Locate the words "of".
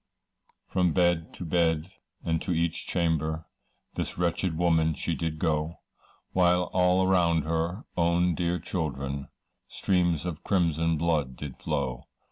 10.25-10.43